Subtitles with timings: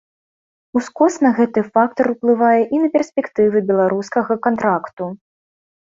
[0.79, 5.03] Ускосна гэты фактар уплывае і на перспектывы беларускага кантракту.